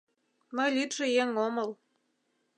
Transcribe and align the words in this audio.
Мый 0.55 0.69
лӱдшӧ 0.75 1.05
еҥ 1.21 1.29
омыл. 1.45 1.69